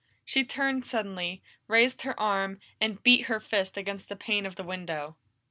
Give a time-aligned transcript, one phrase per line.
[0.25, 4.63] She turned suddenly, raised her arm, and beat her fist against the pane of the
[4.63, 5.15] window.